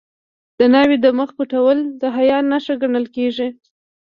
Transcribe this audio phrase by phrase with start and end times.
[0.59, 3.49] د ناوې د مخ پټول د حیا نښه ګڼل کیږي.